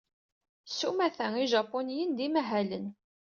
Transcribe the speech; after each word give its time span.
S 0.77 0.79
umata, 0.89 1.25
ijapuniyen 1.45 2.11
d 2.17 2.19
imahalen. 2.27 2.87